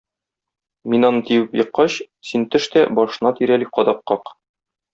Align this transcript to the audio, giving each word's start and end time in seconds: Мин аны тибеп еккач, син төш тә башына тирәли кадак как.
Мин 0.93 1.05
аны 1.09 1.21
тибеп 1.27 1.53
еккач, 1.63 1.97
син 2.31 2.47
төш 2.55 2.67
тә 2.77 2.85
башына 3.01 3.35
тирәли 3.41 3.69
кадак 3.79 4.01
как. 4.15 4.35